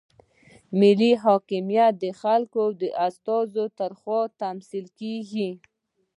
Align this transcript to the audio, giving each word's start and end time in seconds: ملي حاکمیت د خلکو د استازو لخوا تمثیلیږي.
ملي 0.79 1.11
حاکمیت 1.23 1.93
د 2.03 2.05
خلکو 2.21 2.63
د 2.81 2.83
استازو 3.07 3.63
لخوا 3.91 4.21
تمثیلیږي. 4.41 5.51